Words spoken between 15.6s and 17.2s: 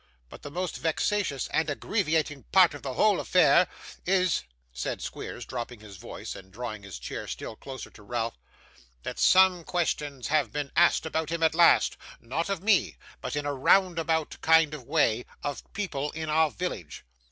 people in our village.